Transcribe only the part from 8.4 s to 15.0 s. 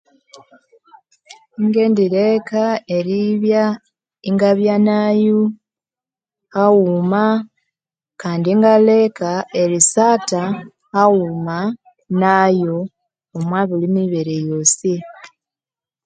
ingendireka erisatha haghuma nayo omwa mibere yosi